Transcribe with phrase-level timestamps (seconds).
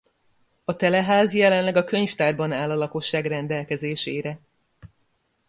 [0.65, 4.39] A Teleház jelenleg a Könyvtárban áll a lakosság rendelkezésére.